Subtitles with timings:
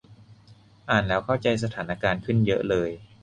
[0.89, 2.89] อ่านแล้วเข้าใจสถานการณ์ขึ้นเยอะเลย